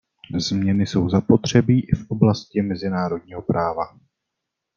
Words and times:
Změny 0.39 0.87
jsou 0.87 1.09
zapotřebí 1.09 1.81
i 1.81 1.95
v 1.95 2.11
oblasti 2.11 2.61
mezinárodního 2.61 3.41
práva. 3.41 3.97